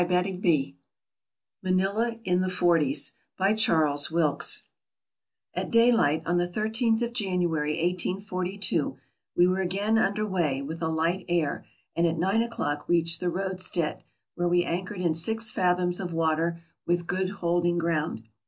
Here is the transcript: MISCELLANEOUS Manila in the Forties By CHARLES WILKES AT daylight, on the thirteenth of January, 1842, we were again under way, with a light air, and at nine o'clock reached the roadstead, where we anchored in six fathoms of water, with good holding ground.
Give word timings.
MISCELLANEOUS 0.01 0.73
Manila 1.61 2.15
in 2.23 2.41
the 2.41 2.49
Forties 2.49 3.13
By 3.37 3.53
CHARLES 3.53 4.09
WILKES 4.09 4.63
AT 5.53 5.69
daylight, 5.69 6.23
on 6.25 6.37
the 6.37 6.47
thirteenth 6.47 7.03
of 7.03 7.13
January, 7.13 7.73
1842, 7.73 8.97
we 9.37 9.45
were 9.45 9.59
again 9.59 9.99
under 9.99 10.25
way, 10.25 10.63
with 10.63 10.81
a 10.81 10.87
light 10.87 11.23
air, 11.29 11.67
and 11.95 12.07
at 12.07 12.17
nine 12.17 12.41
o'clock 12.41 12.89
reached 12.89 13.19
the 13.19 13.29
roadstead, 13.29 14.03
where 14.33 14.47
we 14.47 14.63
anchored 14.63 15.01
in 15.01 15.13
six 15.13 15.51
fathoms 15.51 15.99
of 15.99 16.13
water, 16.13 16.63
with 16.87 17.05
good 17.05 17.29
holding 17.29 17.77
ground. 17.77 18.23